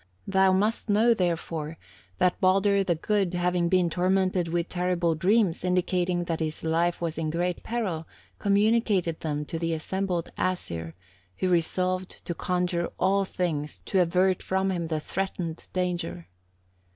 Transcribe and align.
Thou 0.25 0.51
must 0.51 0.89
know, 0.89 1.13
therefore, 1.13 1.77
that 2.17 2.41
Baldur 2.41 2.83
the 2.83 2.95
Good 2.95 3.35
having 3.35 3.69
been 3.69 3.87
tormented 3.87 4.47
with 4.47 4.67
terrible 4.67 5.13
dreams, 5.13 5.63
indicating 5.63 6.23
that 6.23 6.39
his 6.39 6.63
life 6.63 7.01
was 7.01 7.19
in 7.19 7.29
great 7.29 7.61
peril, 7.61 8.07
communicated 8.39 9.19
them 9.19 9.45
to 9.45 9.59
the 9.59 9.73
assembled 9.73 10.31
Æsir, 10.39 10.93
who 11.37 11.49
resolved 11.49 12.25
to 12.25 12.33
conjure 12.33 12.89
all 12.97 13.25
things 13.25 13.81
to 13.85 14.01
avert 14.01 14.41
from 14.41 14.71
him 14.71 14.87
the 14.87 14.99
threatened 14.99 15.67
danger. 15.71 16.27